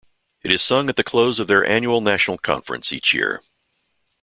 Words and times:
It 0.41 0.51
is 0.51 0.63
sung 0.63 0.89
at 0.89 0.95
the 0.95 1.03
close 1.03 1.39
of 1.39 1.45
their 1.45 1.63
annual 1.63 2.01
national 2.01 2.39
conference 2.39 2.91
each 2.91 3.13
year. 3.13 3.43